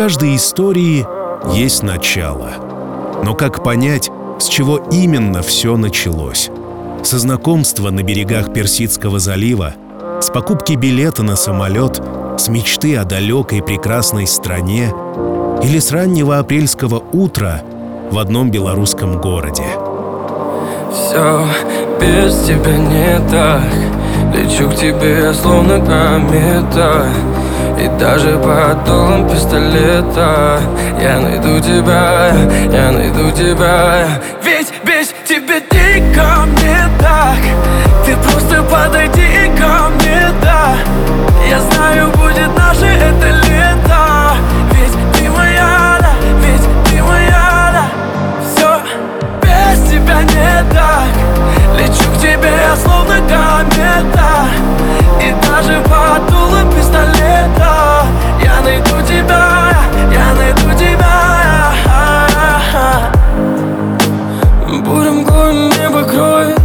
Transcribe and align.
каждой 0.00 0.36
истории 0.36 1.06
есть 1.54 1.82
начало. 1.82 2.52
Но 3.22 3.34
как 3.34 3.62
понять, 3.62 4.10
с 4.38 4.48
чего 4.48 4.78
именно 4.90 5.42
все 5.42 5.76
началось? 5.76 6.48
Со 7.02 7.18
знакомства 7.18 7.90
на 7.90 8.02
берегах 8.02 8.50
Персидского 8.50 9.18
залива, 9.18 9.74
с 10.22 10.30
покупки 10.30 10.72
билета 10.72 11.22
на 11.22 11.36
самолет, 11.36 12.00
с 12.38 12.48
мечты 12.48 12.96
о 12.96 13.04
далекой 13.04 13.62
прекрасной 13.62 14.26
стране 14.26 14.90
или 15.62 15.78
с 15.78 15.92
раннего 15.92 16.38
апрельского 16.38 17.02
утра 17.12 17.60
в 18.10 18.18
одном 18.18 18.50
белорусском 18.50 19.20
городе. 19.20 19.66
Все 20.90 21.44
без 22.00 22.46
тебя 22.46 22.78
не 22.78 23.20
так 23.30 23.64
Лечу 24.34 24.70
к 24.70 24.76
тебе, 24.76 25.34
словно 25.34 25.78
комета 25.78 27.06
И 27.80 27.88
даже 27.98 28.36
под 28.36 28.84
дулом 28.84 29.26
пистолета 29.26 30.60
Я 31.00 31.18
найду 31.18 31.58
тебя, 31.60 32.30
я 32.70 32.90
найду 32.90 33.30
тебя. 33.30 34.06
Ведь 34.44 34.70
без 34.84 35.08
тебя 35.26 35.60
дико 35.60 36.44
мне 36.46 36.76
так. 36.98 37.38
Ты 38.04 38.14
просто 38.16 38.62
подойди 38.64 39.50
ко 39.58 39.88
мне, 39.94 40.28
да. 40.42 40.76
Я 41.48 41.58
знаю, 41.60 42.10
будет 42.10 42.54
наше 42.54 42.84
это 42.84 43.28
лето. 43.48 44.34
Ведь 44.72 44.96
ты 45.14 45.30
моя, 45.30 45.96
да, 46.00 46.12
ведь 46.42 46.66
ты 46.84 47.02
моя, 47.02 47.70
да. 47.72 47.86
Все 48.44 48.70
без 49.40 49.90
тебя 49.90 50.22
не 50.22 50.64
так. 50.74 51.10
Лечу 51.78 51.99
тебе, 52.20 52.52
словно 52.76 53.16
комета. 53.28 54.46
И 55.20 55.34
даже 55.46 55.80
под 55.82 56.74
пистолета. 56.74 58.04
Я 58.42 58.60
найду 58.62 59.00
тебя, 59.06 59.74
я 60.12 60.34
найду 60.34 60.78
тебя. 60.78 61.30
Бурем 64.84 65.24
горн 65.24 65.68
небо 65.70 66.02
кроет. 66.04 66.60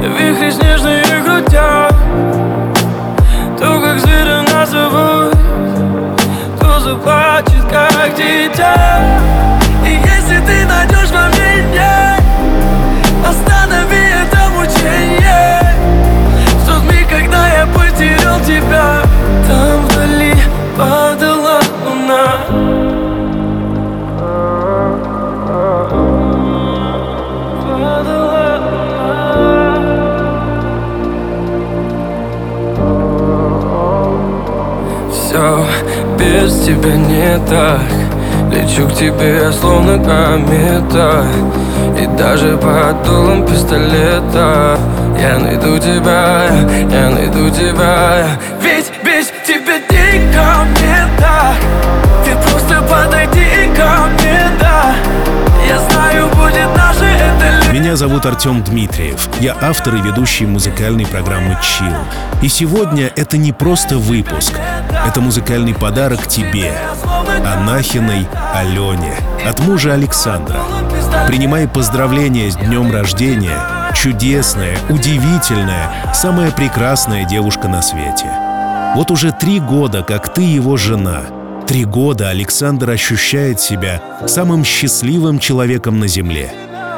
Вихри 0.00 0.50
снежные 0.50 1.04
грудят 1.22 1.94
То, 3.58 3.80
как 3.80 4.00
зверя 4.00 4.42
назовут 4.50 5.36
То 6.58 6.80
заплачет, 6.80 7.64
как 7.70 8.14
дитя. 8.16 9.02
И 9.84 9.90
если 9.90 10.40
ты 10.46 10.64
найдешь 10.66 11.10
во 11.10 11.28
мне 11.28 11.50
Останови 13.28 13.49
мучение 14.80 15.74
В 16.58 16.66
тот 16.66 16.82
когда 17.08 17.48
я 17.48 17.66
потерял 17.66 18.40
тебя 18.40 19.02
Там 19.46 19.86
вдали 19.86 20.34
падала 20.76 21.60
луна. 21.84 22.26
Падала 27.62 28.46
луна. 28.64 29.20
Все 35.12 35.46
без 36.18 36.50
тебя 36.64 36.94
не 36.96 37.38
так. 37.46 37.90
Лечу 38.50 38.88
к 38.88 38.94
тебе, 38.94 39.52
словно 39.52 39.98
комета 39.98 41.26
И 42.00 42.06
даже 42.16 42.56
под 42.56 43.02
дулом 43.02 43.46
пистолета 43.46 44.78
Я 45.20 45.38
найду 45.38 45.78
тебя, 45.78 46.46
я 46.90 47.10
найду 47.10 47.50
тебя 47.50 48.26
Ведь 48.62 48.90
без 49.04 49.26
тебя 49.46 49.78
дико 49.86 50.64
мне 50.70 51.06
так 51.18 51.56
Ты 52.24 52.34
просто 52.36 52.80
подойди 52.88 53.70
ко 53.76 54.06
мне, 54.14 54.40
да 54.58 54.94
Я 55.68 55.78
знаю, 55.90 56.28
будет 56.28 56.74
наше 56.74 57.04
это 57.04 57.70
Меня 57.70 57.96
зовут 57.96 58.24
Артем 58.24 58.62
Дмитриев. 58.62 59.28
Я 59.38 59.54
автор 59.60 59.96
и 59.96 60.00
ведущий 60.00 60.46
музыкальной 60.46 61.04
программы 61.06 61.58
«Чил». 61.60 61.92
И 62.40 62.48
сегодня 62.48 63.12
это 63.14 63.36
не 63.36 63.52
просто 63.52 63.98
выпуск. 63.98 64.54
Это 65.06 65.20
музыкальный 65.20 65.74
подарок 65.74 66.26
тебе, 66.26 66.72
Анахиной 67.44 68.26
Алене, 68.54 69.14
от 69.46 69.60
мужа 69.60 69.92
Александра. 69.92 70.60
Принимай 71.26 71.68
поздравления 71.68 72.50
с 72.50 72.56
днем 72.56 72.90
рождения. 72.92 73.58
Чудесная, 73.94 74.78
удивительная, 74.88 76.12
самая 76.14 76.50
прекрасная 76.50 77.24
девушка 77.24 77.68
на 77.68 77.82
свете. 77.82 78.26
Вот 78.94 79.10
уже 79.10 79.32
три 79.32 79.60
года, 79.60 80.02
как 80.02 80.32
ты 80.32 80.42
его 80.42 80.76
жена. 80.76 81.22
Три 81.66 81.84
года 81.84 82.30
Александр 82.30 82.90
ощущает 82.90 83.60
себя 83.60 84.02
самым 84.26 84.64
счастливым 84.64 85.38
человеком 85.38 86.00
на 86.00 86.08
земле. 86.08 86.50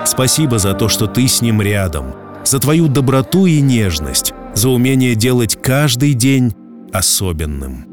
Спасибо 0.05 0.59
за 0.59 0.75
то, 0.75 0.89
что 0.89 1.07
ты 1.07 1.29
с 1.29 1.43
ним 1.43 1.61
рядом, 1.61 2.15
за 2.45 2.59
твою 2.59 2.89
доброту 2.89 3.47
и 3.47 3.61
нежность, 3.61 4.33
за 4.55 4.71
умение 4.71 5.15
делать 5.15 5.59
каждый 5.61 6.15
день 6.15 6.55
особенным. 6.93 7.92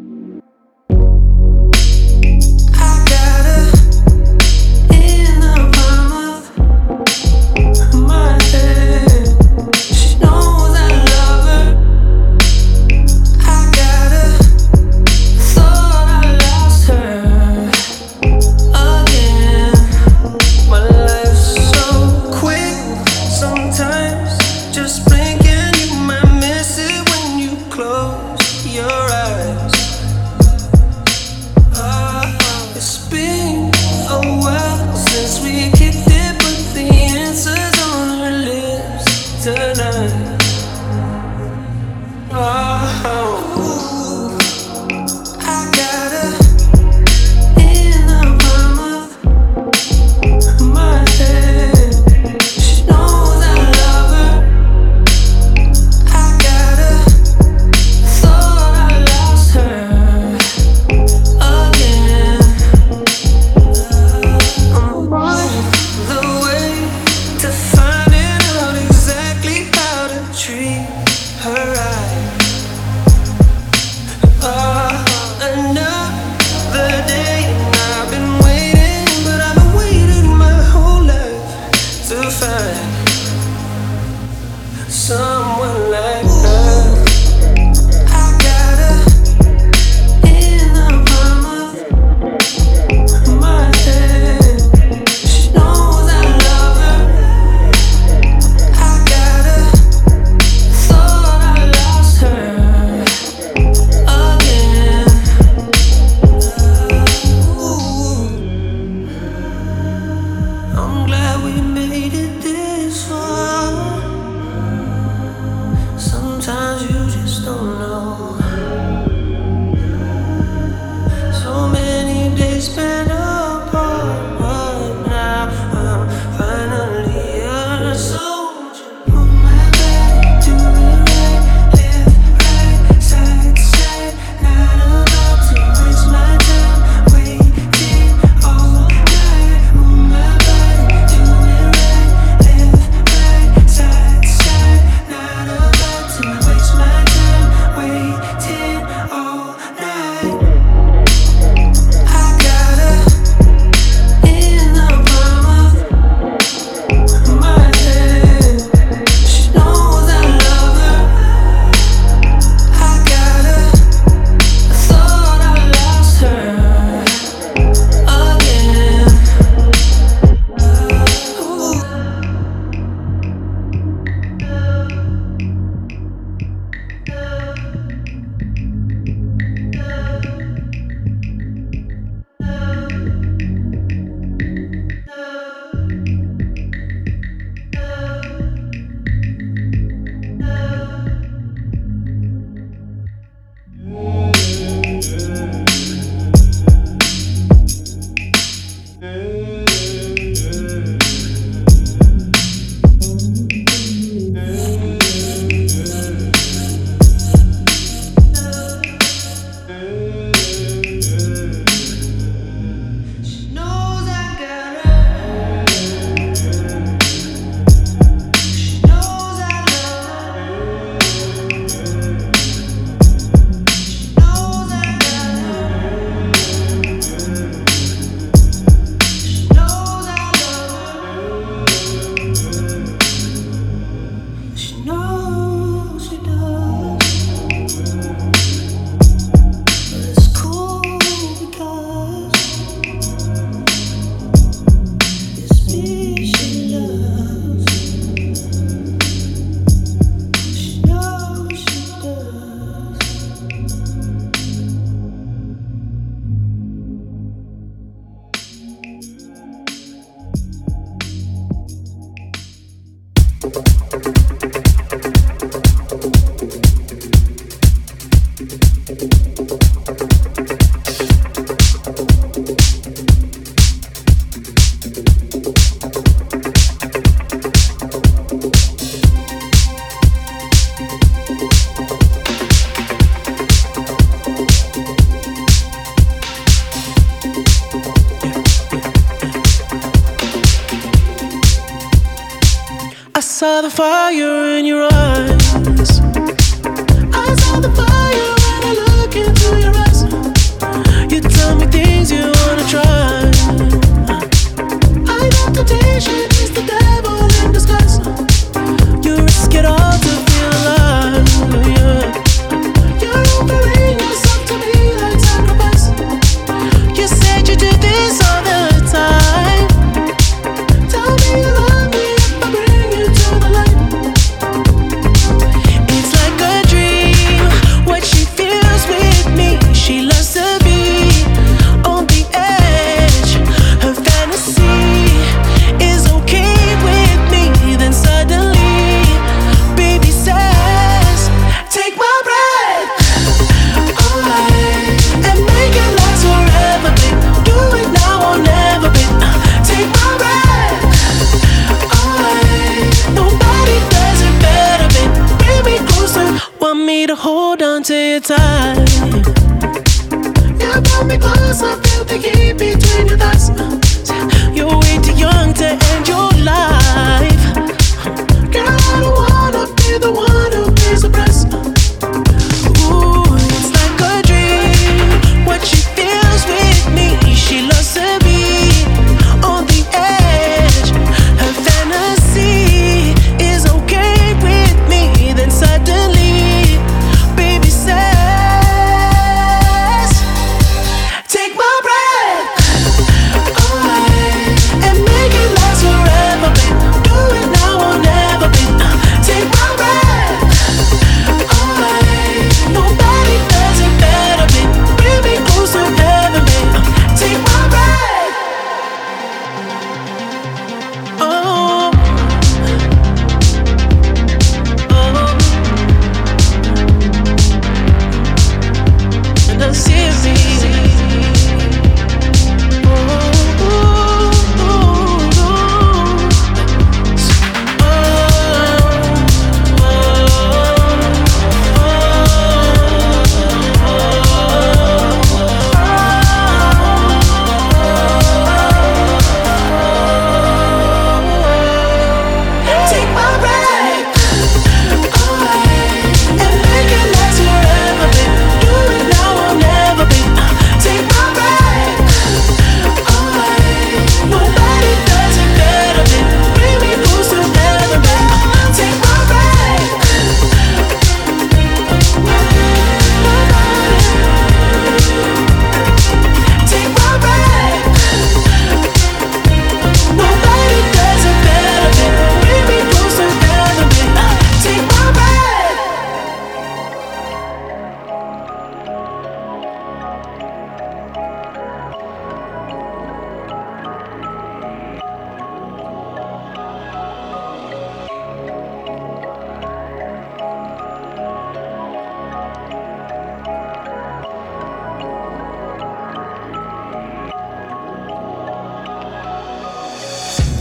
fire 293.69 294.57
in 294.57 294.65
your 294.65 294.78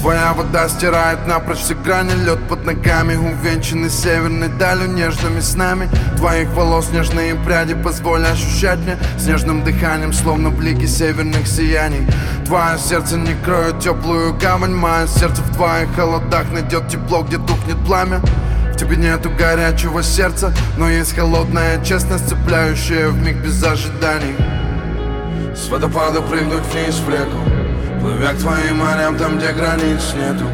Твоя 0.09 0.33
вода 0.33 0.67
стирает 0.71 1.27
напрочь 1.27 1.59
все 1.59 1.75
грани. 1.75 2.13
Лед 2.25 2.39
под 2.49 2.65
ногами, 2.65 3.15
увенчанный 3.15 3.91
северной 3.91 4.49
далью 4.49 4.89
Нежными 4.89 5.41
снами. 5.41 5.87
Твоих 6.17 6.49
волос 6.55 6.89
Нежные 6.91 7.35
пряди 7.35 7.75
позволь 7.75 8.25
ощущать 8.25 8.79
мне. 8.79 8.97
Снежным 9.19 9.65
дыханием, 9.65 10.15
словно 10.15 10.49
блики 10.49 10.87
северных 10.87 11.47
сияний. 11.47 12.09
Твое 12.47 12.79
сердце 12.79 13.19
не 13.19 13.35
кроет 13.45 13.81
теплую 13.81 14.33
гавань. 14.33 14.73
Мое 14.73 15.07
сердце 15.09 15.43
в 15.43 15.55
твоих 15.55 15.95
холодах 15.95 16.51
найдет 16.53 16.89
тепло, 16.89 17.23
где 17.23 17.37
тухнет 17.37 17.77
пламя. 17.85 18.23
Тебе 18.79 18.97
нету 18.97 19.29
горячего 19.29 20.03
сердца 20.03 20.55
Но 20.79 20.89
есть 20.89 21.15
холодная 21.15 21.85
честность, 21.85 22.31
цепляющая 22.31 23.09
в 23.09 23.23
миг 23.23 23.37
без 23.45 23.63
ожиданий. 23.63 24.35
С 25.55 25.69
водопада 25.69 26.23
прыгнуть 26.23 26.65
вниз 26.73 26.95
в 26.95 27.11
реку 27.11 27.58
Плывя 28.01 28.33
к 28.33 28.39
твоим 28.39 28.79
морям, 28.79 29.17
там, 29.17 29.39
где 29.39 29.53
границ 29.53 30.15
нету 30.15 30.47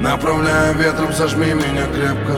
Направляя 0.00 0.72
ветром, 0.72 1.12
сожми 1.12 1.52
меня 1.52 1.86
крепко. 1.86 2.36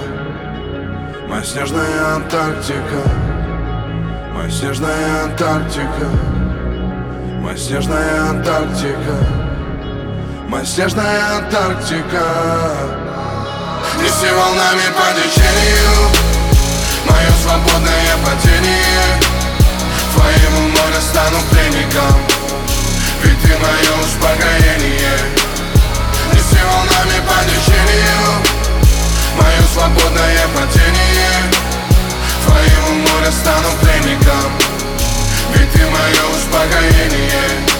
Моя 1.28 1.42
снежная 1.42 2.14
Антарктика 2.16 3.02
Моя 4.34 4.50
снежная 4.50 5.24
Антарктика 5.24 6.08
Моя 7.40 7.56
снежная 7.56 8.30
Антарктика 8.30 9.16
Моя 10.48 10.64
снежная 10.64 11.38
Антарктика. 11.38 12.24
Неси 14.00 14.30
волнами 14.32 14.86
по 14.94 15.06
течению 15.18 16.24
Мое 17.08 17.30
свободное 17.42 18.16
падение. 18.24 19.20
Твоему 20.14 20.68
морю 20.68 21.00
стану 21.00 21.38
пленником 21.50 22.23
ты 23.44 23.56
мое 23.58 24.04
успокоение 24.04 25.18
Неси 26.32 26.60
волнами 26.64 27.18
по 27.28 27.38
течению 27.44 28.24
Мое 29.36 29.62
свободное 29.72 30.46
падение. 30.54 31.42
Твоему 32.44 33.08
моря 33.08 33.30
стану 33.30 33.68
пленником 33.80 34.50
Ведь 35.54 35.72
ты 35.72 35.80
мое 35.80 36.24
успокоение. 36.36 37.74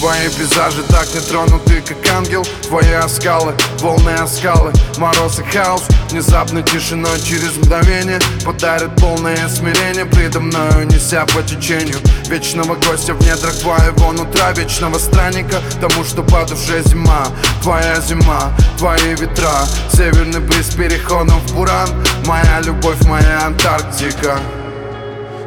Твои 0.00 0.30
пейзажи 0.30 0.82
так 0.84 1.12
не 1.12 1.20
тронуты, 1.20 1.82
как 1.82 2.14
ангел. 2.14 2.42
Твои 2.62 2.92
оскалы, 2.92 3.54
волны 3.80 4.10
оскалы 4.10 4.72
Мороз 4.96 5.38
и 5.40 5.42
хаос, 5.42 5.82
внезапной 6.08 6.62
тишиной 6.62 7.20
через 7.20 7.56
мгновение 7.56 8.18
Подарит 8.42 8.96
полное 8.96 9.46
смирение 9.48 10.06
предо 10.06 10.40
мною 10.40 10.86
Неся 10.86 11.26
по 11.26 11.42
течению 11.42 11.98
вечного 12.30 12.76
гостя 12.76 13.14
в 13.14 13.20
недрах 13.20 13.54
твоего 13.56 14.12
нутра 14.12 14.52
Вечного 14.52 14.98
странника, 14.98 15.56
тому, 15.80 16.04
что 16.04 16.22
по 16.22 16.46
душе 16.46 16.82
зима. 16.84 17.26
Твоя 17.62 18.00
зима, 18.00 18.52
твои 18.78 19.14
ветра 19.16 19.66
Северный 19.92 20.40
бриз 20.40 20.74
переходом 20.74 21.40
в 21.40 21.54
буран. 21.54 21.88
Моя 22.26 22.60
любовь, 22.60 23.02
моя 23.06 23.46
Антарктика. 23.46 24.38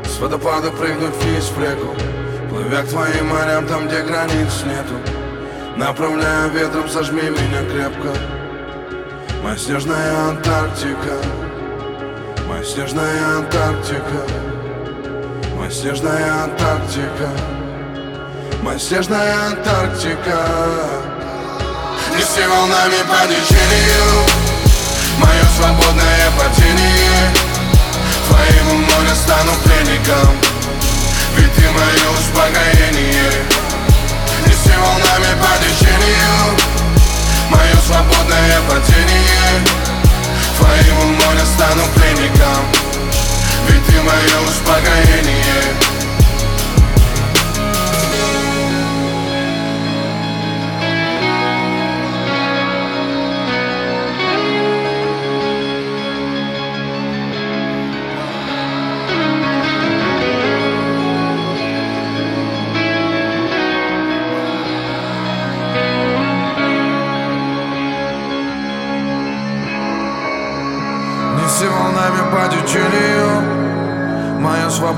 С 0.06 0.20
водопада 0.20 0.72
прыгнуть 0.72 1.16
вниз 1.24 1.50
в 1.56 1.62
реку 1.62 1.96
Плывя 2.50 2.84
к 2.84 2.90
твоим 2.90 3.30
морям, 3.30 3.66
там, 3.66 3.88
где 3.88 4.02
границ 4.02 4.64
нету. 4.66 4.96
Направляя 5.78 6.50
ветром, 6.50 6.88
сожми 6.90 7.24
меня 7.24 7.64
крепко. 7.72 8.10
Моя 9.42 9.58
снежная 9.58 10.30
Антарктика. 10.30 11.18
Моя 12.48 12.64
снежная 12.64 13.38
Антарктика 13.38 14.53
снежная 15.74 16.44
Антарктика. 16.44 17.30
Моя 18.62 18.78
снежная 18.78 19.48
Антарктика. 19.48 20.38
Неси 22.16 22.46
волнами 22.48 23.02
по 23.10 23.26
течению 23.26 24.26
Мое 25.18 25.44
свободное 25.58 26.32
падение. 26.38 27.34
Твоему 28.28 28.76
морю 28.86 29.16
стану 29.16 29.52
пленником. 29.64 30.38
Ведь 31.38 31.54
ты 31.56 31.64
мое 31.64 32.10
успокоение. 32.20 33.32
Неси 34.46 34.78
волнами 34.78 35.34
по 35.42 35.58
течению 35.58 36.56
Мое 37.50 37.76
свободное 37.88 38.62
падение. 38.70 39.66
Твоему 40.58 41.06
морю 41.14 41.46
стану 41.56 41.84
пленником 41.96 42.83
Ведь 43.70 43.86
ты 43.86 44.02
мое 44.02 44.50
успокоение 44.50 46.03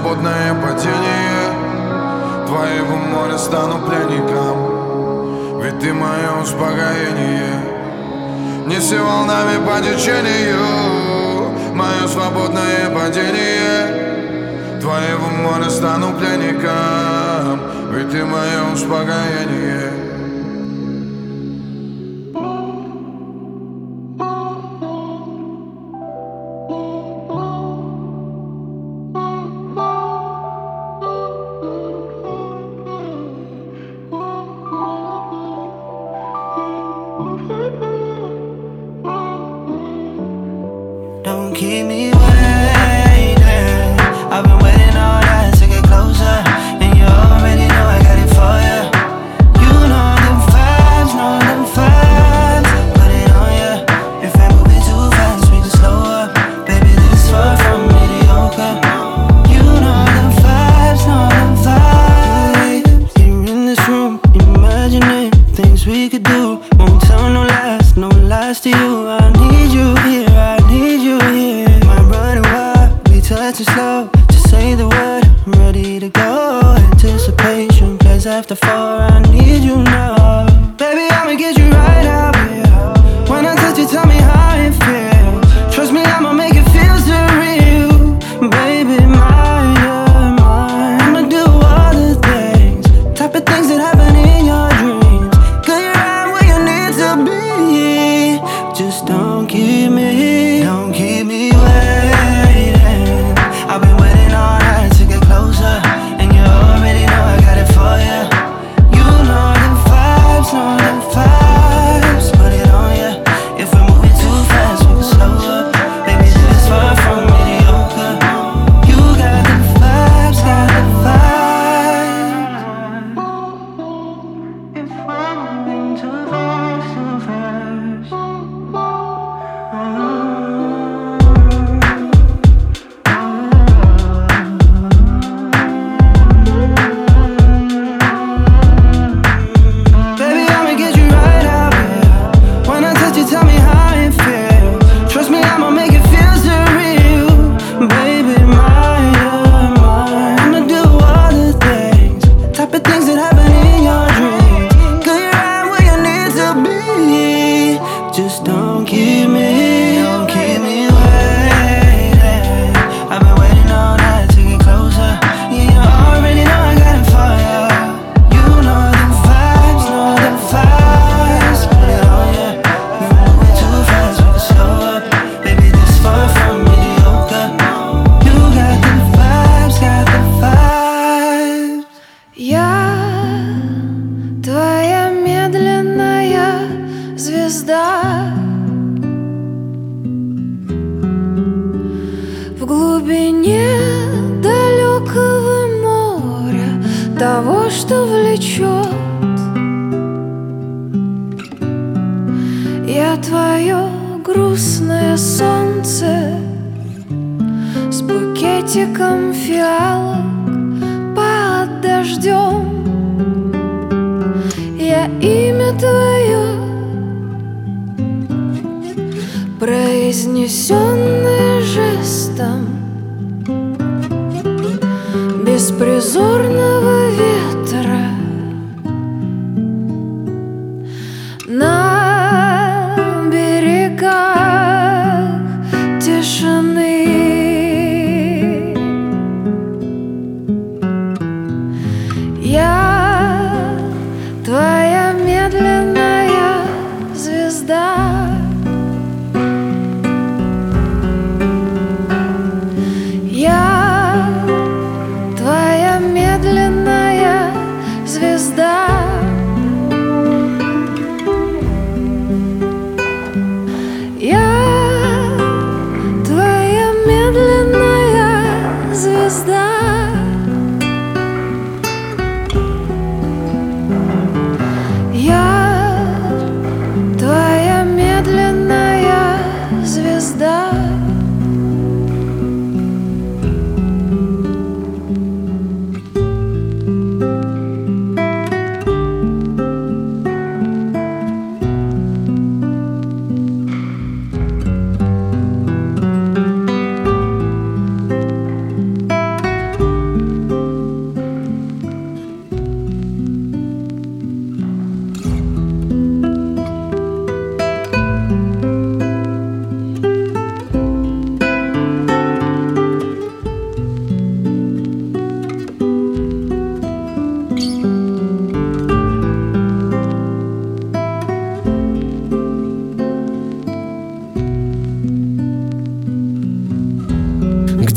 свободное 0.06 0.54
падение. 0.54 2.46
Твоего 2.46 2.96
моря 2.96 3.38
стану 3.40 3.80
пленником. 3.88 5.62
Ведь 5.62 5.80
ты 5.80 5.94
мое 5.94 6.42
успокоение. 6.44 7.60
Неси 8.68 8.98
волнами 8.98 9.58
по 9.66 9.82
течению. 9.82 11.74
Мое 11.74 12.08
свободное 12.08 12.90
падение. 12.94 14.80
Твоего 14.80 15.28
моря 15.42 15.70
стану 15.72 16.14
пленником. 16.14 17.62
Ведь 17.92 18.12
ты 18.12 18.24
мое 18.26 18.74
успокоение 18.74 20.05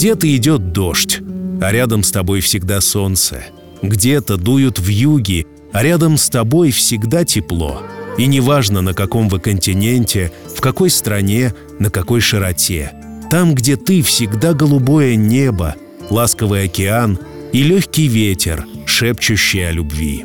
Где-то 0.09 0.37
идет 0.37 0.73
дождь, 0.73 1.21
а 1.61 1.71
рядом 1.71 2.03
с 2.03 2.11
тобой 2.11 2.40
всегда 2.40 2.81
солнце. 2.81 3.44
Где-то 3.83 4.38
дуют 4.38 4.79
вьюги, 4.79 5.47
а 5.71 5.83
рядом 5.83 6.16
с 6.16 6.31
тобой 6.31 6.71
всегда 6.71 7.27
тепло. 7.27 7.83
И 8.16 8.25
неважно, 8.25 8.81
на 8.81 8.94
каком 8.94 9.29
вы 9.29 9.38
континенте, 9.38 10.33
в 10.57 10.62
какой 10.62 10.88
стране, 10.88 11.53
на 11.79 11.90
какой 11.90 12.23
широте. 12.23 12.92
Там, 13.31 13.55
где 13.55 13.77
ты, 13.77 14.01
всегда 14.01 14.55
голубое 14.55 15.14
небо, 15.14 15.75
ласковый 16.09 16.64
океан 16.64 17.18
и 17.53 17.62
легкий 17.62 18.09
ветер, 18.09 18.64
шепчущий 18.87 19.68
о 19.68 19.73
любви. 19.73 20.25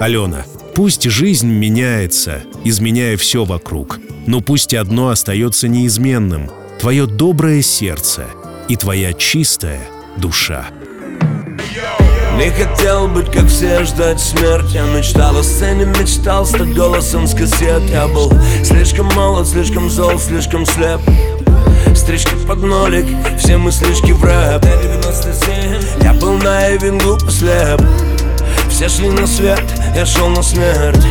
Алена, 0.00 0.46
пусть 0.74 1.02
жизнь 1.02 1.50
меняется, 1.50 2.44
изменяя 2.64 3.18
все 3.18 3.44
вокруг, 3.44 4.00
но 4.26 4.40
пусть 4.40 4.72
одно 4.72 5.10
остается 5.10 5.68
неизменным— 5.68 6.50
твое 6.80 7.06
доброе 7.06 7.60
сердце 7.60 8.24
и 8.68 8.76
твоя 8.76 9.12
чистая 9.12 9.80
душа. 10.16 10.66
Не 12.36 12.50
хотел 12.50 13.08
быть 13.08 13.30
как 13.30 13.46
все, 13.46 13.84
ждать 13.84 14.18
смерть 14.18 14.72
Я 14.72 14.84
мечтал 14.84 15.38
о 15.38 15.42
сцене, 15.42 15.84
мечтал 15.84 16.46
стать 16.46 16.74
голосом 16.74 17.26
с 17.26 17.34
кассет 17.34 17.82
Я 17.90 18.08
был 18.08 18.32
слишком 18.64 19.06
молод, 19.14 19.46
слишком 19.46 19.90
зол, 19.90 20.18
слишком 20.18 20.64
слеп. 20.64 21.00
Стрижки 21.94 22.34
под 22.46 22.62
нолик, 22.62 23.06
все 23.38 23.58
мыслишки 23.58 24.12
в 24.12 24.24
рэп. 24.24 24.64
Я 26.02 26.14
был 26.14 26.32
наивен, 26.38 26.98
глупо 26.98 27.30
слеп 27.30 27.82
Все 28.70 28.88
шли 28.88 29.10
на 29.10 29.26
свет, 29.26 29.62
я 29.94 30.06
шел 30.06 30.28
на 30.28 30.42
смерть. 30.42 31.04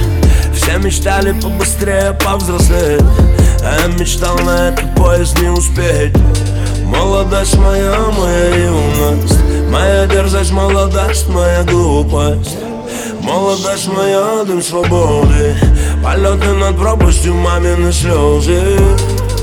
Все 0.55 0.77
мечтали 0.79 1.39
побыстрее 1.39 2.17
повзрослеть. 2.25 3.01
А 3.63 3.79
я 3.79 3.87
мечтал 3.87 4.37
на 4.39 4.69
этот 4.69 4.95
поезд 4.95 5.39
не 5.39 5.49
успеть 5.49 6.13
Молодость 6.91 7.57
моя, 7.57 7.95
моя 8.17 8.55
юность. 8.65 9.39
Моя 9.69 10.05
дерзость, 10.07 10.51
молодость, 10.51 11.29
моя 11.29 11.63
глупость. 11.63 12.57
Молодость 13.21 13.87
моя, 13.87 14.43
дым 14.45 14.61
свободы. 14.61 15.55
Полеты 16.03 16.53
над 16.53 16.77
пропастью, 16.77 17.33
мамины 17.35 17.93
слезы. 17.93 18.77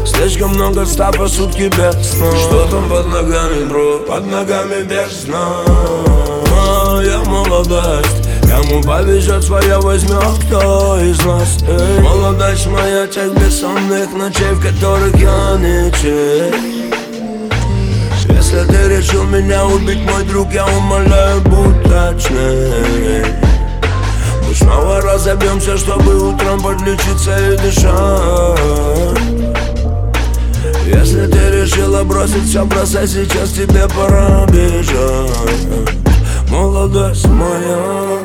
Слишком 0.04 0.50
много 0.50 0.84
ста 0.84 1.10
по 1.10 1.26
сутки 1.26 1.70
без 1.74 2.10
сна. 2.10 2.30
Что 2.32 2.66
там 2.70 2.88
под 2.88 3.06
ногами, 3.06 3.64
бро? 3.68 3.98
Под 4.00 4.26
ногами 4.26 4.82
бездна 4.82 5.38
Моя 6.50 7.18
молодость. 7.24 8.28
Кому 8.42 8.82
повезет 8.82 9.42
своя 9.42 9.78
возьмет 9.80 10.22
кто 10.46 10.98
из 11.00 11.24
нас. 11.24 11.58
Эй. 11.66 12.00
Молодость 12.00 12.66
моя 12.66 13.06
тех 13.06 13.32
бессонных 13.34 14.12
ночей 14.14 14.52
В 14.52 14.62
которых 14.62 15.16
я 15.16 15.56
не 15.58 15.92
чей 15.92 16.77
если 18.50 18.64
ты 18.64 18.88
решил 18.88 19.24
меня 19.24 19.66
убить, 19.66 20.00
мой 20.10 20.24
друг, 20.24 20.50
я 20.52 20.66
умоляю, 20.66 21.40
будь 21.42 21.82
точнее 21.82 23.26
Мы 24.46 24.54
снова 24.54 25.02
разобьемся, 25.02 25.76
чтобы 25.76 26.30
утром 26.30 26.62
подлечиться 26.62 27.36
и 27.36 27.58
дышать. 27.58 29.18
Если 30.86 31.26
ты 31.26 31.60
решила 31.60 32.04
бросить 32.04 32.44
все, 32.44 32.64
бросай 32.64 33.06
сейчас, 33.06 33.50
тебе 33.50 33.86
пора 33.88 34.46
бежать 34.46 35.30
Молодость 36.50 37.26
моя 37.26 38.18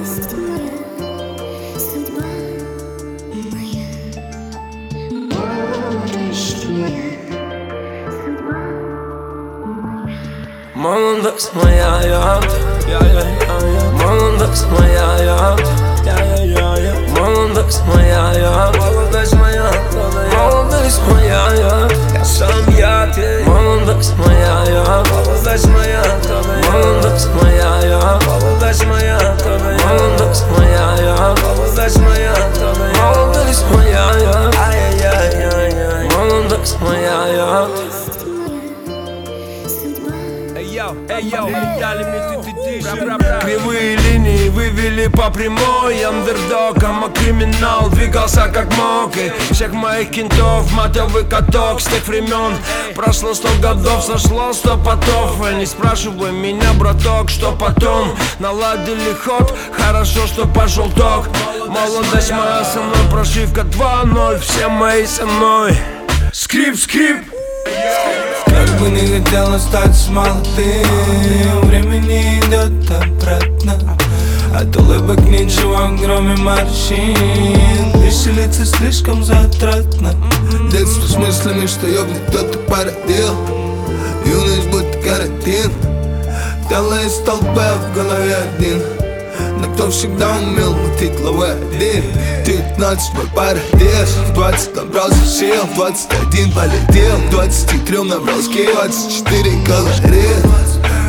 Молодость 10.83 11.53
моя, 11.53 12.01
я, 12.03 12.41
я, 12.89 12.99
я, 12.99 12.99
я, 12.99 13.21
я. 13.21 13.91
Молодость 14.03 14.67
моя, 14.67 15.15
я, 15.23 15.55
я, 16.03 16.17
я, 16.25 16.43
я, 16.43 16.77
я. 16.77 16.93
Молодость 17.17 17.81
моя, 17.85 18.33
я, 18.33 18.69
молодость 18.77 19.33
моя, 19.35 19.71
молодость 20.35 21.01
моя, 21.07 21.53
я, 21.53 21.87
я 22.13 22.25
сам 22.25 22.69
я, 22.77 23.09
ты. 23.15 23.45
Молодость 23.45 24.13
моя, 24.17 24.65
я, 24.67 25.03
молодость 25.09 25.67
моя, 25.67 26.03
молодость 26.69 27.29
моя, 27.41 27.79
я, 27.83 28.19
молодость 28.27 28.85
моя, 28.85 29.37
молодость 29.87 30.45
моя, 30.51 30.95
я, 30.99 31.15
молодость 31.45 31.97
моя, 32.01 32.35
молодость 32.99 33.65
моя, 33.71 34.03
Кривые 43.41 43.95
линии 43.97 44.49
вывели 44.49 44.83
вели 44.83 45.07
по 45.07 45.29
прямой. 45.29 46.03
Андердогом, 46.03 47.05
а 47.05 47.09
криминал 47.09 47.89
двигался 47.89 48.47
как 48.53 48.75
мог. 48.77 49.15
И 49.17 49.31
всех 49.53 49.73
моих 49.73 50.11
кентов 50.11 50.71
матовый 50.73 51.25
каток 51.25 51.81
с 51.81 51.85
тех 51.85 52.07
времен. 52.07 52.55
Прошло 52.95 53.33
сто 53.33 53.49
годов, 53.61 54.03
сошло 54.03 54.53
сто 54.53 54.77
потов. 54.77 55.35
И 55.51 55.55
не 55.55 55.65
спрашивай 55.65 56.31
меня, 56.31 56.73
браток, 56.73 57.29
что 57.29 57.51
потом. 57.51 58.15
Наладили 58.39 59.13
ход, 59.23 59.53
хорошо, 59.71 60.27
что 60.27 60.47
пошел 60.47 60.89
ток. 60.91 61.29
Молодость 61.67 62.31
моя 62.31 62.63
со 62.63 62.81
мной, 62.81 63.11
прошивка 63.11 63.61
2-0 63.61 64.39
Все 64.39 64.67
мои 64.67 65.05
со 65.05 65.25
мной. 65.25 65.77
Скрип, 66.31 66.77
скрип. 66.77 67.17
Как 67.65 68.32
бы 68.79 68.89
не 68.89 69.19
хотелось 69.19 69.63
стать 69.63 70.09
молодым 70.09 71.61
Времени 71.63 72.39
идет 72.39 72.91
обратно 72.91 73.97
От 74.55 74.75
улыбок 74.75 75.19
ничего, 75.21 75.89
кроме 76.01 76.35
морщин. 76.37 77.91
Веселиться 78.03 78.65
слишком 78.65 79.23
затратно. 79.23 80.13
Детство 80.71 81.07
с 81.07 81.15
мыслями, 81.15 81.65
что 81.65 81.87
ёбнет 81.87 82.21
кто-то 82.27 82.59
породил. 82.59 83.35
Юность 84.25 84.69
будто 84.69 84.99
карантин. 84.99 85.71
Тело 86.69 87.03
из 87.03 87.17
толпы, 87.25 87.45
в 87.45 87.95
голове 87.95 88.35
один 88.55 89.12
Но 89.59 89.73
кто 89.73 89.89
всегда 89.89 90.37
умел 90.37 90.73
мутить 90.73 91.13
один 91.83 92.03
19 92.45 93.13
мой 93.13 93.25
парадес 93.35 94.09
В 94.29 94.33
20 94.33 94.75
набрался 94.75 95.25
сил, 95.25 95.63
в 95.71 95.75
21 95.75 96.51
полетел. 96.51 97.17
В 97.17 97.29
23 97.31 97.97
набрал 97.99 98.41
скилл, 98.41 98.73
24 98.73 99.51
колорит 99.65 100.45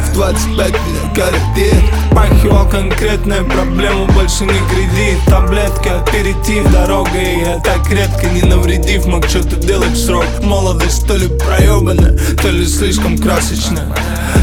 В 0.04 0.14
25 0.14 0.72
меня 0.72 1.14
каратит 1.14 1.84
Пахивал 2.12 2.68
конкретная 2.68 3.42
проблема, 3.42 4.06
больше 4.12 4.44
не 4.44 4.58
кредит. 4.70 5.18
Таблетки, 5.26 5.88
аперитив, 5.88 6.70
дорога 6.70 7.18
И 7.18 7.40
я 7.40 7.58
так 7.60 7.90
редко 7.90 8.26
не 8.26 8.42
навредив. 8.42 9.06
Мог 9.06 9.26
что-то 9.26 9.56
делать 9.56 9.90
в 9.90 10.06
срок. 10.06 10.24
Молодость 10.42 11.06
то 11.06 11.16
ли 11.16 11.28
проебана, 11.28 12.16
то 12.40 12.48
ли 12.48 12.66
слишком 12.66 13.18
красочная 13.18 13.86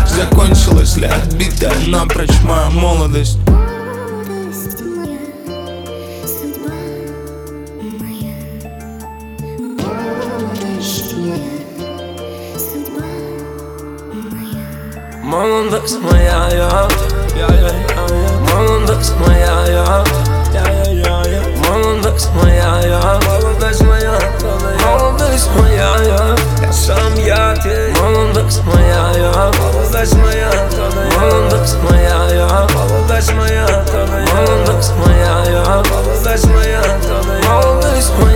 Закончилась 0.07 0.97
ли 0.97 1.05
отбитая 1.05 1.73
напрочь 1.87 2.41
моя 2.43 2.69
Молодость 2.71 3.37
моя. 15.31 15.43
Молодость 15.43 15.99
моя, 16.01 16.47
я, 16.51 16.87
я, 17.35 17.47
я, 17.47 17.47
я, 17.47 17.67
я. 17.67 18.53
Молодость 18.53 19.13
моя, 19.17 19.65
я, 19.67 20.03
я, 20.53 20.63
я, 20.63 20.91
я, 20.91 21.23
я. 21.25 21.41
Молодость 21.69 22.29
моя, 22.35 22.81
я, 22.83 23.19
молодость 23.25 23.81
моя, 23.81 24.19
молодость 24.83 25.49
моя, 25.57 25.95
я, 26.03 26.35
я 26.61 26.73
сам 26.73 27.15
я, 27.25 27.55
ты. 27.55 27.93
Молодость 28.01 28.63
моя, 28.65 29.11
я, 29.15 29.51
молодость 29.57 30.15
моя, 30.15 30.51
молодость 31.19 31.77
моя, 31.83 32.27
я, 32.33 32.67
молодость 32.73 33.33
моя, 33.33 33.85
молодость 34.33 34.93
моя, 34.97 35.43
я, 35.49 35.83
молодость 35.89 36.45
моя, 36.45 36.81
молодость 37.47 38.11
моя, 38.19 38.25
я, 38.25 38.30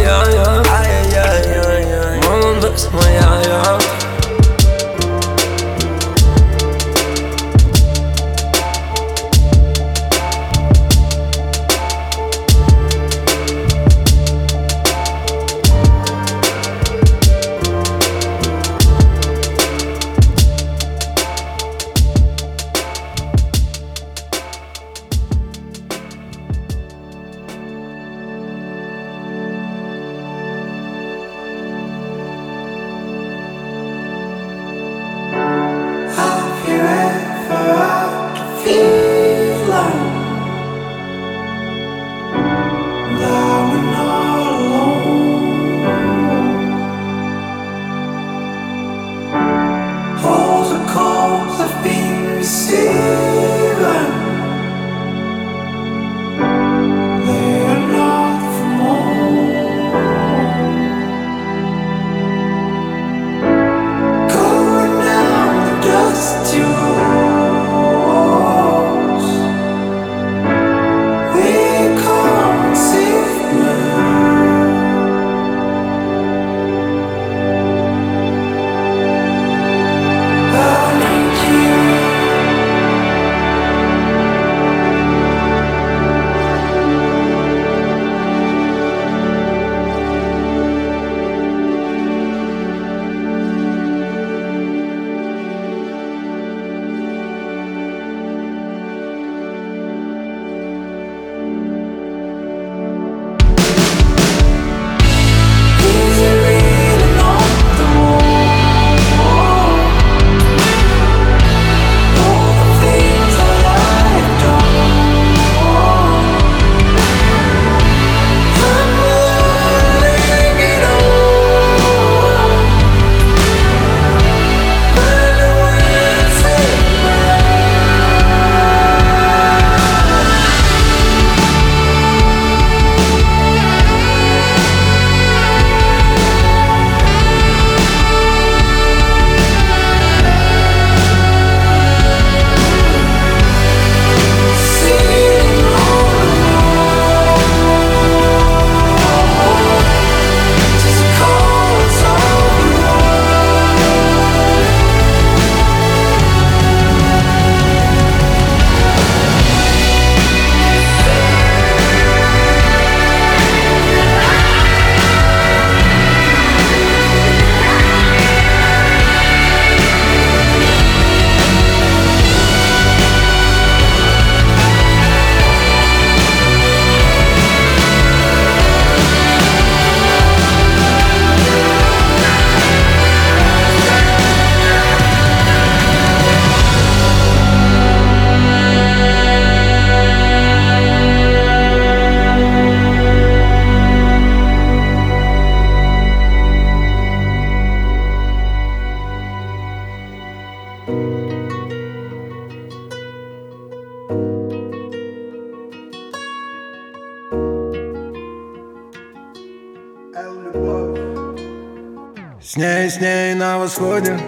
С 212.48 212.58
ней, 212.58 212.92
с 212.92 213.02
ней 213.02 213.34
на 213.34 213.58
восходе. 213.58 214.20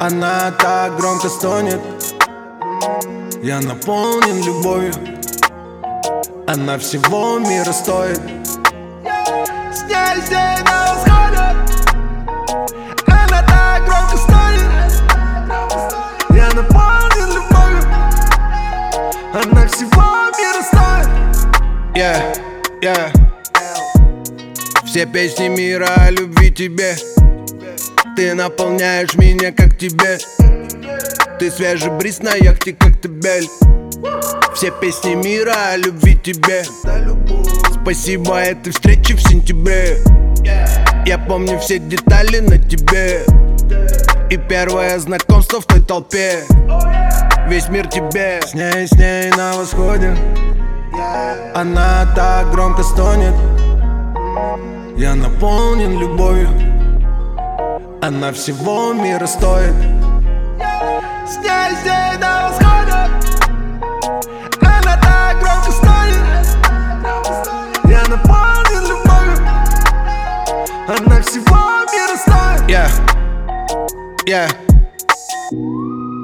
Она 0.00 0.50
так 0.52 0.96
громко 0.96 1.28
стонет. 1.28 1.82
Я 3.42 3.60
наполнен 3.60 4.42
любовью. 4.42 4.94
Она 6.46 6.78
всего 6.78 7.40
мира 7.40 7.72
стоит. 7.72 8.22
С 9.70 9.82
ней, 9.82 10.22
с 10.24 10.30
ней 10.30 10.56
на 10.64 10.94
восходе. 10.94 11.42
Она 13.06 13.42
так 13.42 13.84
громко 13.84 14.16
стонет. 14.16 14.72
Я 16.30 16.48
наполнен 16.54 17.34
любовью. 17.34 17.82
Она 19.34 19.66
всего 19.66 20.30
мира 20.38 20.62
стоит. 20.62 21.08
Yeah, 21.94 22.34
yeah 22.80 23.27
все 24.88 25.04
песни 25.04 25.48
мира 25.48 25.86
о 25.96 26.10
любви 26.10 26.50
тебе. 26.50 26.96
Ты 28.16 28.32
наполняешь 28.32 29.14
меня 29.16 29.52
как 29.52 29.76
тебе. 29.76 30.18
Ты 31.38 31.50
свежий 31.50 31.90
бриз 31.90 32.20
на 32.20 32.34
яхте, 32.34 32.72
как 32.72 32.96
ты 32.96 33.08
бель. 33.08 33.46
Все 34.54 34.70
песни 34.70 35.14
мира 35.14 35.72
о 35.72 35.76
любви 35.76 36.16
тебе. 36.16 36.64
Спасибо 37.82 38.38
этой 38.38 38.72
встрече 38.72 39.14
в 39.14 39.20
сентябре. 39.20 39.98
Я 41.04 41.18
помню 41.18 41.58
все 41.58 41.78
детали 41.78 42.38
на 42.38 42.56
тебе. 42.56 43.26
И 44.30 44.38
первое 44.38 44.98
знакомство 44.98 45.60
в 45.60 45.66
той 45.66 45.82
толпе. 45.82 46.44
Весь 47.46 47.68
мир 47.68 47.88
тебе. 47.88 48.40
С 48.42 48.54
ней, 48.54 48.86
с 48.86 48.92
ней 48.92 49.30
на 49.32 49.52
восходе. 49.52 50.16
Она 51.54 52.10
так 52.16 52.50
громко 52.50 52.82
стонет 52.82 53.34
я 54.96 55.14
наполнен 55.14 55.98
любовью. 55.98 56.48
Она 58.02 58.32
всего 58.32 58.92
мира 58.92 59.26
стоит. 59.26 59.74
С 61.26 61.36
ней, 61.38 61.76
с 61.76 61.84
ней 61.84 62.18
на 62.18 62.48
восходе 62.48 62.92
Она 64.60 64.96
так 64.96 65.38
громко 65.40 65.70
стонет 65.70 66.46
Я 67.84 68.02
наполнен 68.08 68.88
любовью. 68.88 69.36
Она 70.88 71.20
всего 71.22 71.84
мира 71.92 72.16
стоит. 72.16 72.68
Yeah. 72.68 72.90
Yeah. 74.26 74.50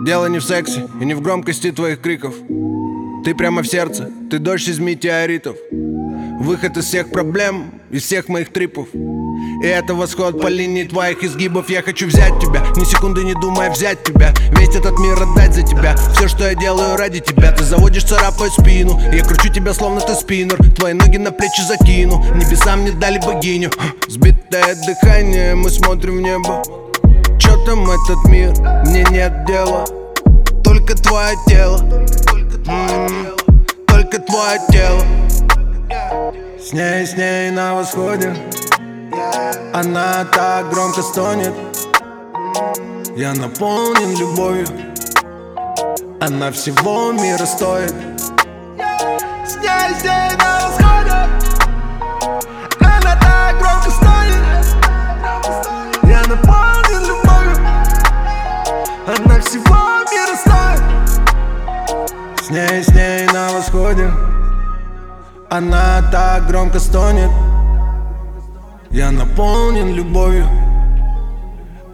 Дело 0.05 0.27
не 0.27 0.39
в 0.39 0.45
сексе 0.45 0.87
и 1.01 1.05
не 1.05 1.15
в 1.15 1.21
громкости 1.21 1.71
твоих 1.71 2.01
криков. 2.01 2.35
Ты 3.25 3.35
прямо 3.35 3.63
в 3.63 3.67
сердце, 3.67 4.11
ты 4.31 4.39
дождь 4.39 4.69
из 4.69 4.79
метеоритов 4.79 5.57
Выход 6.41 6.77
из 6.77 6.87
всех 6.87 7.11
проблем, 7.11 7.81
из 7.91 8.03
всех 8.03 8.29
моих 8.29 8.53
трипов. 8.53 8.89
И 8.93 9.67
это 9.67 9.95
восход 9.95 10.41
по 10.41 10.49
линии 10.49 10.83
твоих 10.83 11.23
изгибов. 11.23 11.71
Я 11.71 11.81
хочу 11.81 12.07
взять 12.07 12.39
тебя, 12.41 12.61
ни 12.77 12.85
секунды 12.85 13.23
не 13.23 13.35
думая 13.35 13.71
взять 13.71 14.03
тебя. 14.03 14.35
Весь 14.51 14.75
этот 14.75 14.99
мир 14.99 15.23
отдать 15.23 15.55
за 15.55 15.63
тебя. 15.63 15.97
Все, 16.15 16.29
что 16.29 16.49
я 16.49 16.55
делаю 16.55 16.97
ради 16.97 17.21
тебя. 17.21 17.53
Ты 17.53 17.63
заводишь, 17.65 18.05
царапаю 18.05 18.51
спину. 18.51 19.01
Я 19.13 19.23
кручу 19.25 19.49
тебя, 19.49 19.73
словно 19.73 20.01
ты 20.01 20.15
спиннер. 20.15 20.59
Твои 20.75 20.93
ноги 20.93 21.19
на 21.19 21.31
плечи 21.31 21.63
закину. 21.63 22.25
Небесам 22.35 22.81
мне 22.81 22.91
дали 22.91 23.19
богиню. 23.19 23.71
Сбитое 24.09 24.75
дыхание, 24.87 25.55
мы 25.55 25.71
смотрим 25.71 26.19
в 26.19 26.21
небо. 26.21 26.63
Чё 27.39 27.65
там 27.65 27.89
этот 27.89 28.25
мир? 28.25 28.53
Мне 28.87 29.05
нет 29.11 29.47
дела. 29.47 29.85
Только 30.65 30.97
твое 30.97 31.37
тело. 31.47 31.79
М-м-м. 32.67 33.37
Только 33.87 34.19
твое 34.19 34.61
тело 34.71 35.01
с 36.59 36.73
ней, 36.73 37.07
с 37.07 37.15
ней 37.15 37.51
на 37.51 37.75
восходе. 37.75 38.35
Она 39.73 40.25
так 40.33 40.71
громко 40.71 41.03
стонет. 41.03 41.53
Я 43.17 43.33
наполнен 43.35 44.17
любовью. 44.19 44.67
Она 46.21 46.51
всего 46.53 47.13
мира 47.13 47.45
стоит. 47.45 47.95
С 49.47 49.57
ней, 49.57 49.95
с 49.99 50.05
ней 50.05 50.37
на 50.39 50.61
восходе. 50.63 51.29
Она 52.81 53.17
так 53.21 53.59
громко 53.59 53.91
стонет. 53.91 54.45
Я 56.05 56.23
наполнен 56.27 57.07
любовью. 57.07 57.57
Она 59.07 59.41
всего 59.41 60.03
мира 60.11 60.37
стоит. 60.37 60.83
С 62.43 62.51
ней, 62.51 62.83
с 62.83 62.89
ней 62.89 63.27
на 63.33 63.53
восходе 63.53 64.34
она 65.57 66.03
так 66.11 66.49
громко 66.49 66.81
стонет. 66.81 67.31
Я 68.91 69.13
наполнен 69.13 69.95
любовью. 69.95 70.49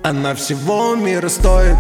Она 0.03 0.35
всего 0.35 0.95
мира 0.95 1.29
стоит 1.29 1.77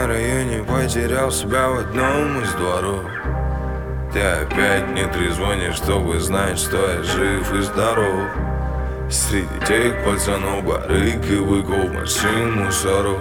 на 0.00 0.06
районе 0.06 0.64
потерял 0.64 1.30
себя 1.30 1.68
в 1.68 1.80
одном 1.80 2.42
из 2.42 2.52
дворов. 2.54 3.04
Ты 4.12 4.20
опять 4.20 4.88
не 4.94 5.06
трезвонишь, 5.06 5.76
чтобы 5.76 6.18
знать, 6.20 6.58
что 6.58 6.78
я 6.78 7.02
жив 7.02 7.54
и 7.54 7.60
здоров. 7.60 8.28
Среди 9.10 9.66
тех 9.66 10.02
пацанов 10.04 10.64
барыг 10.64 11.24
и 11.30 11.36
быков 11.36 11.92
машин 11.92 12.64
мусоров. 12.64 13.20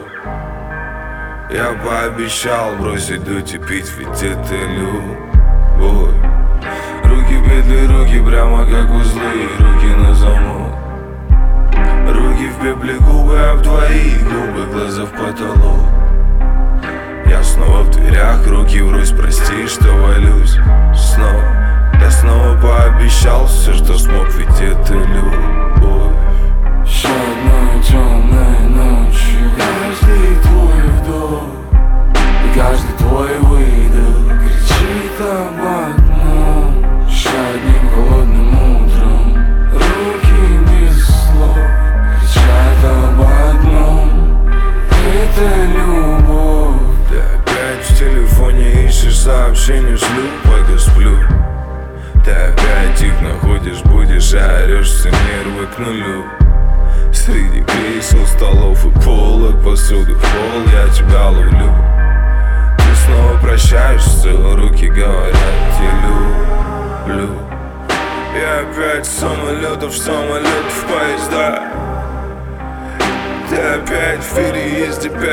Я 1.52 1.76
пообещал 1.84 2.76
бросить 2.76 3.24
дуть 3.26 3.54
и 3.54 3.58
пить, 3.58 3.92
ведь 3.98 4.24
это 4.24 4.56
любовь. 4.56 6.16
Руки 7.04 7.44
петли, 7.46 7.88
руки 7.88 8.26
прямо 8.26 8.66
как 8.66 8.90
узлы, 8.90 9.50
руки 9.60 9.96
на 9.96 10.14
замок. 10.14 10.76
Руки 12.08 12.48
в 12.48 12.62
пепле, 12.62 12.94
губы 13.00 13.38
об 13.38 13.64
твои 13.64 14.14
губы, 14.20 14.72
глаза 14.72 15.04
в 15.04 15.12
потолок 15.12 15.99
Я 17.30 17.44
снова 17.44 17.84
в 17.84 17.92
дверях, 17.92 18.48
руки 18.48 18.82
врозь, 18.82 19.12
прости, 19.12 19.68
что 19.68 19.94
валюсь. 19.94 20.58
Снова, 20.96 21.44
я 22.02 22.10
снова 22.10 22.60
пообещал 22.60 23.46
все, 23.46 23.74
что 23.74 23.98
смог, 24.00 24.28
ведь 24.34 24.60
это 24.60 24.94
любовь 24.94 25.60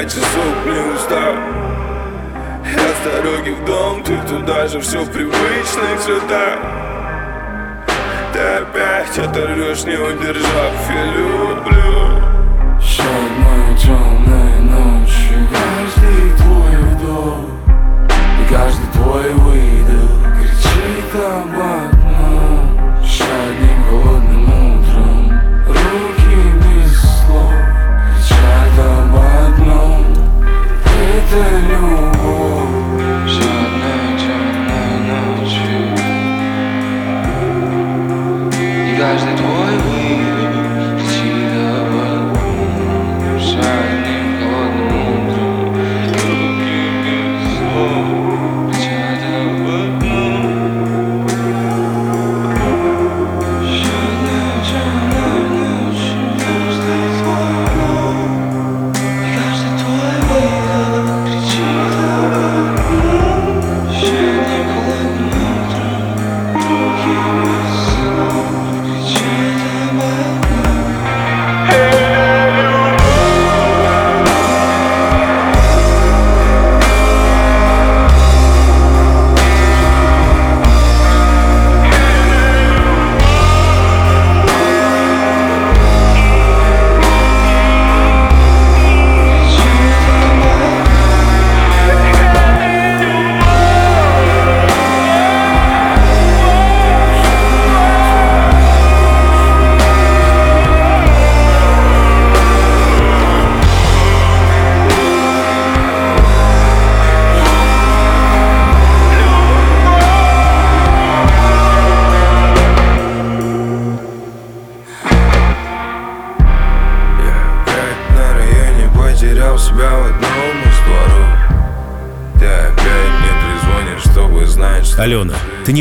пять 0.07 0.15
часов 0.15 0.67
не 0.67 0.95
устал. 0.95 1.35
Я 2.65 2.89
с 2.89 3.05
дороги 3.05 3.51
в 3.51 3.65
дом, 3.65 4.03
ты 4.03 4.17
туда 4.29 4.67
же, 4.67 4.81
все 4.81 5.01
в 5.03 5.11
привычных 5.11 6.01
цветах 6.01 6.59
Ты 8.33 8.39
опять 8.41 9.19
оторвешь, 9.19 9.85
не 9.85 9.97
удержав, 9.97 10.91
я 10.91 11.05
люблю 11.05 11.77
одной 12.99 13.79
темной 13.79 14.61
ночью. 14.63 15.49
Каждый 15.53 16.37
твой 16.37 16.77
вдох 16.95 17.39
И 18.41 18.53
каждый 18.53 18.87
твой 18.93 19.33
выдох 19.33 20.41
Кричит 20.41 21.15
об 21.15 21.96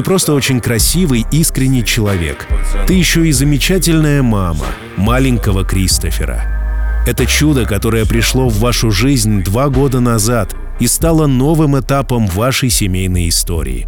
просто 0.06 0.34
очень 0.34 0.62
красивый, 0.62 1.26
искренний 1.32 1.84
человек. 1.84 2.48
Ты 2.88 2.94
еще 2.94 3.28
и 3.28 3.32
замечательная 3.32 4.22
мама 4.22 4.68
маленького 4.96 5.66
Кристофера. 5.66 7.04
Это 7.08 7.26
чудо, 7.26 7.66
которое 7.66 8.06
пришло 8.06 8.48
в 8.48 8.60
вашу 8.60 8.92
жизнь 8.92 9.44
два 9.44 9.70
года 9.70 10.00
назад 10.00 10.56
и 10.80 10.88
стало 10.88 11.26
новым 11.26 11.78
этапом 11.80 12.28
вашей 12.28 12.70
семейной 12.70 13.30
истории. 13.30 13.88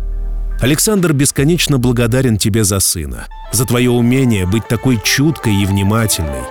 Александр 0.59 1.13
бесконечно 1.13 1.77
благодарен 1.77 2.37
тебе 2.37 2.63
за 2.63 2.79
сына, 2.79 3.27
за 3.53 3.65
твое 3.65 3.91
умение 3.91 4.47
быть 4.47 4.67
такой 4.67 4.99
чуткой 5.03 5.55
и 5.55 5.65
внимательной. 5.65 6.43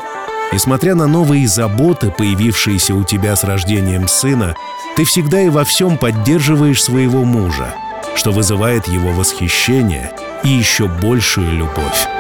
Несмотря 0.53 0.95
на 0.95 1.09
новые 1.09 1.49
заботы, 1.49 2.13
появившиеся 2.17 2.95
у 2.95 3.03
тебя 3.03 3.35
с 3.35 3.43
рождением 3.43 4.07
сына, 4.07 4.55
ты 4.97 5.05
всегда 5.05 5.41
и 5.41 5.49
во 5.49 5.65
всем 5.65 5.99
поддерживаешь 5.99 6.83
своего 6.83 7.25
мужа– 7.25 7.75
что 8.17 8.33
вызывает 8.33 8.89
его 8.89 9.11
восхищение 9.11 10.11
и 10.43 10.49
еще 10.49 10.89
большую 10.89 11.53
любовь. 11.53 12.16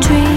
dream. 0.00 0.33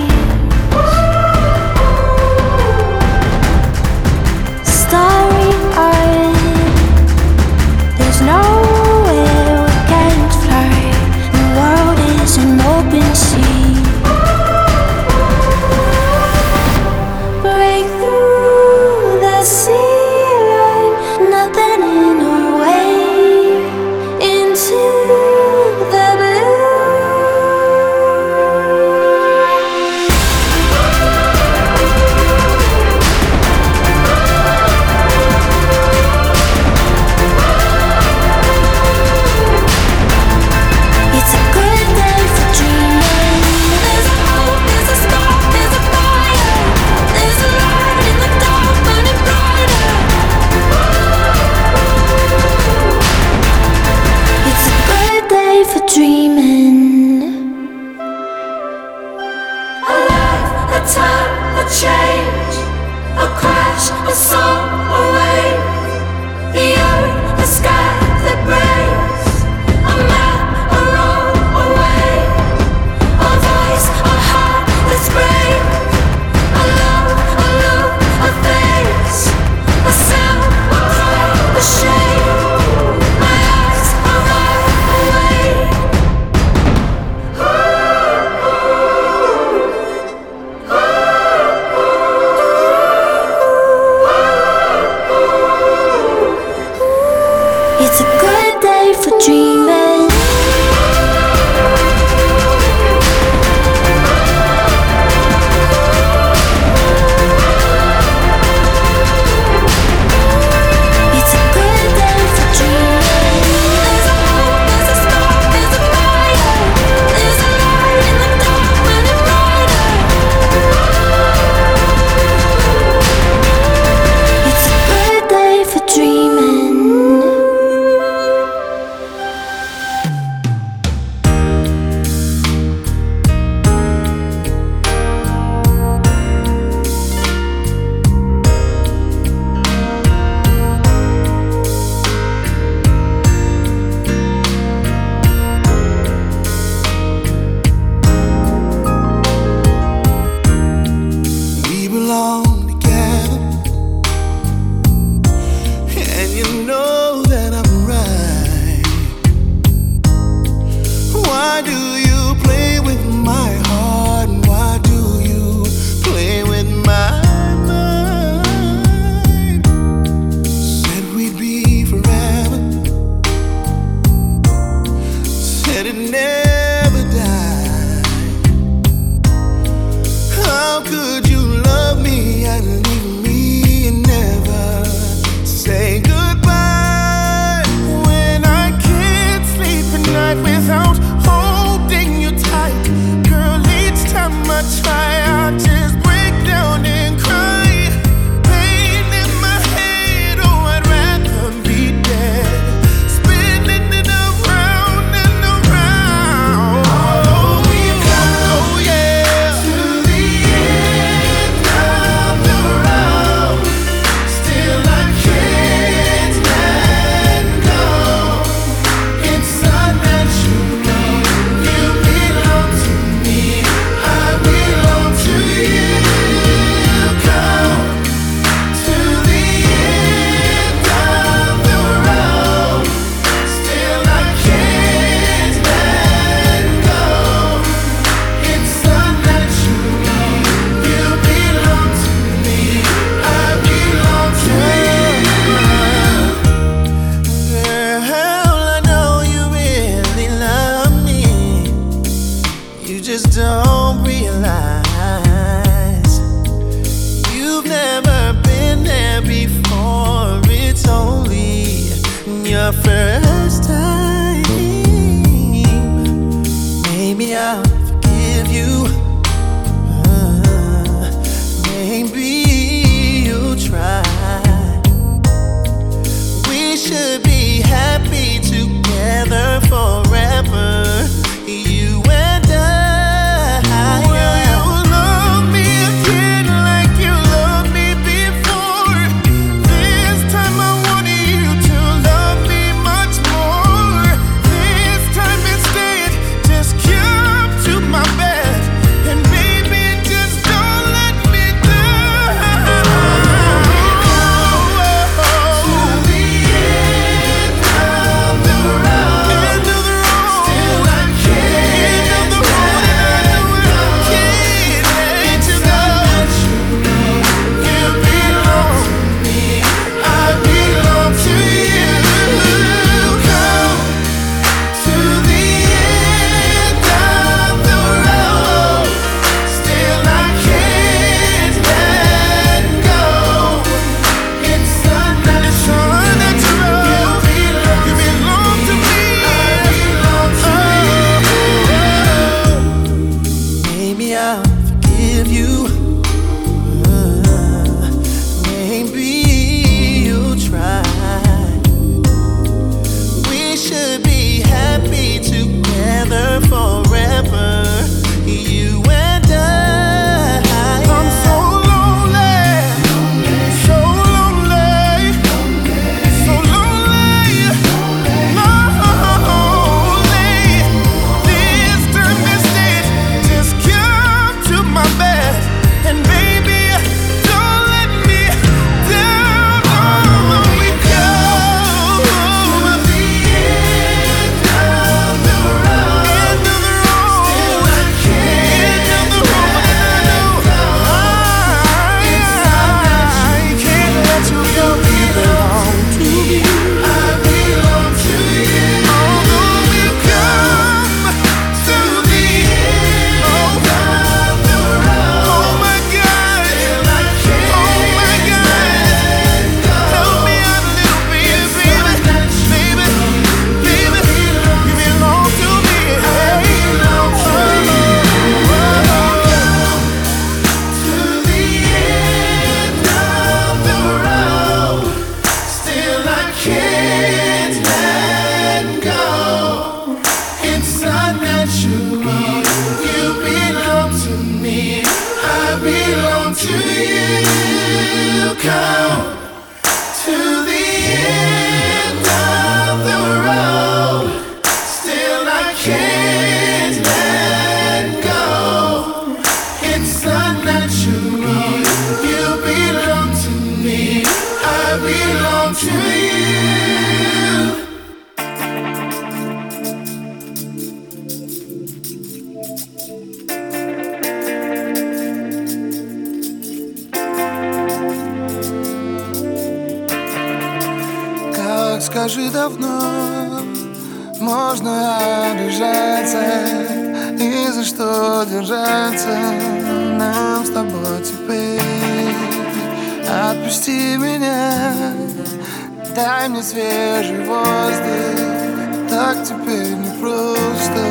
Мне 486.28 486.44
свежий 486.44 487.24
воздух. 487.24 488.90
Так 488.90 489.24
теперь 489.24 489.76
не 489.76 489.90
просто 490.02 490.84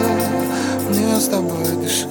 Мне 0.88 1.16
с 1.16 1.28
тобой 1.28 1.76
дышать. 1.82 2.08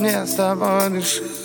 Мне 0.00 0.26
с 0.26 0.34
тобой 0.34 0.90
дышать. 0.90 1.35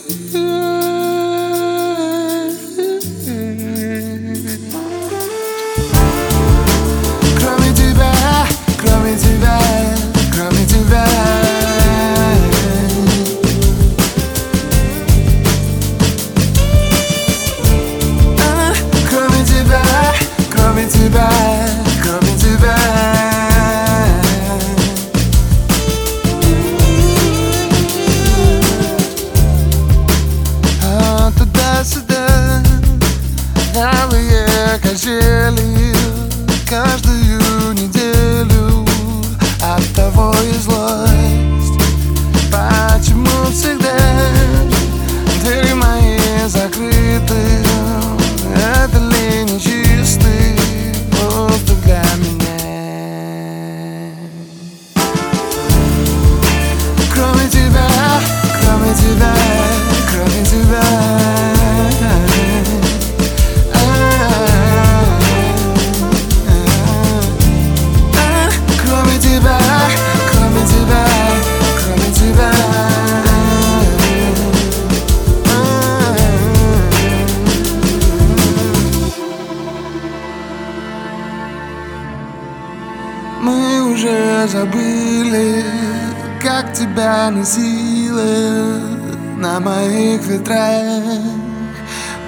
Ветрах 90.32 91.22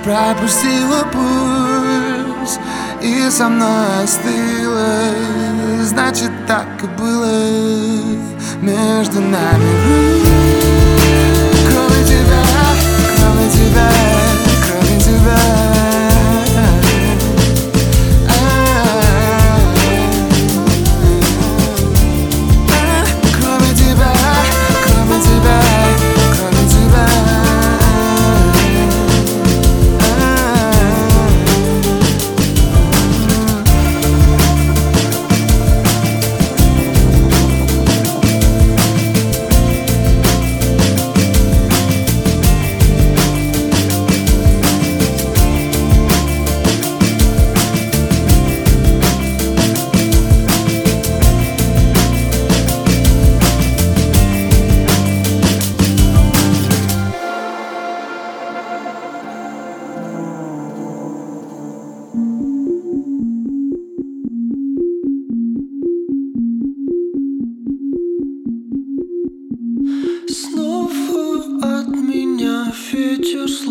Пропустила 0.03 1.05
пульс 1.11 2.59
и 3.01 3.29
со 3.29 3.47
мной 3.47 4.03
остыла 4.03 4.99
Значит 5.83 6.31
так 6.47 6.67
и 6.83 6.87
было 6.99 7.31
между 8.61 9.21
нами 9.21 10.22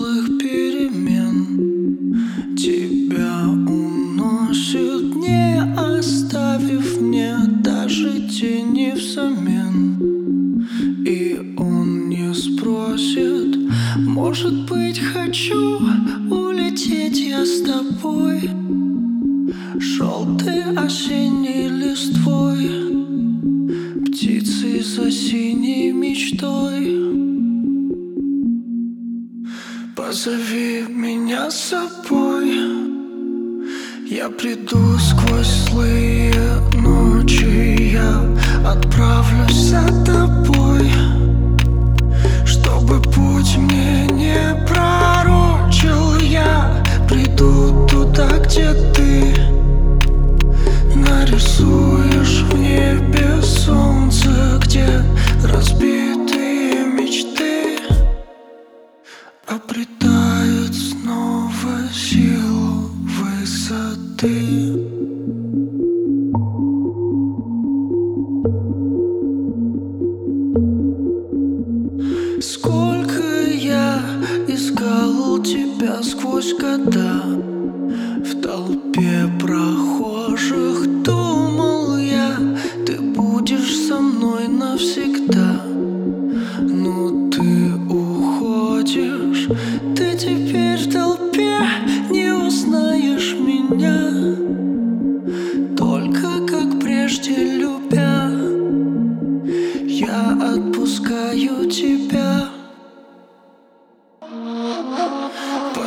ветер 0.02 0.41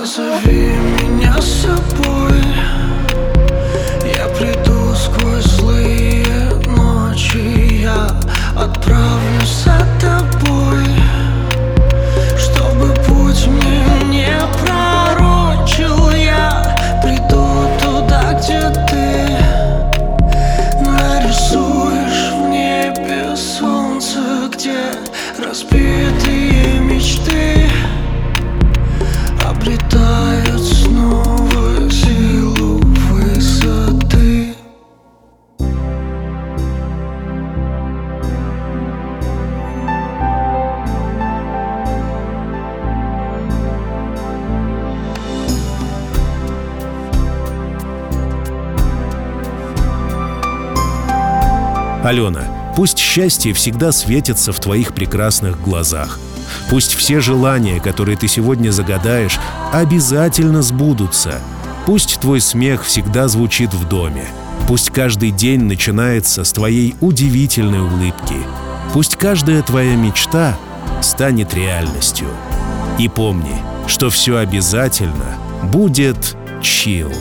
Позови 0.05 0.69
меня 1.09 1.41
с 1.41 1.63
собой. 1.63 2.39
Я 4.05 4.27
приду 4.37 4.93
сквозь 4.93 5.45
злые 5.45 6.27
ночи 6.67 7.81
Я 7.81 8.11
отправлюсь 8.55 9.63
за 9.63 9.94
Алена, 52.15 52.45
пусть 52.77 52.97
счастье 52.97 53.51
всегда 53.51 53.91
светится 53.91 54.53
в 54.53 54.59
твоих 54.61 54.93
прекрасных 54.93 55.61
глазах. 55.61 56.17
Пусть 56.69 56.93
все 56.93 57.19
желания, 57.19 57.81
которые 57.81 58.15
ты 58.15 58.29
сегодня 58.29 58.71
загадаешь, 58.71 59.37
обязательно 59.73 60.61
сбудутся. 60.61 61.41
Пусть 61.85 62.21
твой 62.21 62.39
смех 62.39 62.85
всегда 62.85 63.27
звучит 63.27 63.73
в 63.73 63.89
доме. 63.89 64.23
Пусть 64.65 64.91
каждый 64.91 65.31
день 65.31 65.63
начинается 65.63 66.45
с 66.45 66.53
твоей 66.53 66.95
удивительной 67.01 67.81
улыбки. 67.81 68.37
Пусть 68.93 69.17
каждая 69.17 69.61
твоя 69.61 69.97
мечта 69.97 70.57
станет 71.01 71.53
реальностью. 71.53 72.29
И 72.97 73.09
помни, 73.09 73.61
что 73.87 74.09
все 74.09 74.37
обязательно 74.37 75.35
будет 75.63 76.37
чил. 76.61 77.11